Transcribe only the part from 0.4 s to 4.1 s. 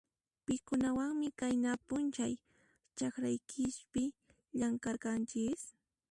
Pikunawanmi qayna p'unchay chakraykichispi